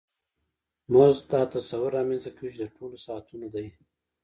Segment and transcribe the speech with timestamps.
[0.93, 3.67] مزد دا تصور رامنځته کوي چې د ټولو ساعتونو دی